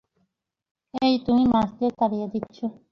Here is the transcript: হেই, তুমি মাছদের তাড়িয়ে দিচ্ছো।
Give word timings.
হেই, 0.93 1.13
তুমি 1.25 1.43
মাছদের 1.53 1.91
তাড়িয়ে 1.99 2.27
দিচ্ছো। 2.27 2.65